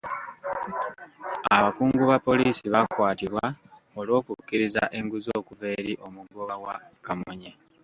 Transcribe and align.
Abakungu 1.57 2.03
ba 2.09 2.17
poliisi 2.27 2.65
baakwatibwa 2.73 3.45
olw'okukkiriza 3.99 4.83
enguzi 4.97 5.29
okuva 5.39 5.67
eri 5.79 5.93
omugoba 6.05 6.55
wa 6.63 6.75
kamunye. 7.05 7.51